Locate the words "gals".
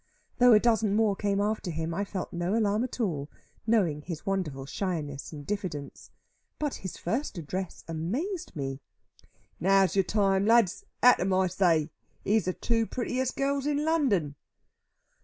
13.35-13.67